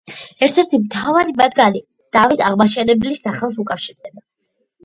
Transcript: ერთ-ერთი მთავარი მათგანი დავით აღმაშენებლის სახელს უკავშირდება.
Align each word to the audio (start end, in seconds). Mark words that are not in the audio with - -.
ერთ-ერთი 0.45 0.79
მთავარი 0.85 1.35
მათგანი 1.41 1.83
დავით 2.17 2.41
აღმაშენებლის 2.49 3.25
სახელს 3.29 3.63
უკავშირდება. 3.67 4.27